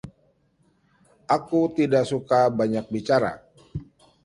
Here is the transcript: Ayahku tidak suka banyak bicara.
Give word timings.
Ayahku 1.33 1.59
tidak 1.77 2.03
suka 2.11 2.39
banyak 2.59 2.85
bicara. 2.93 3.31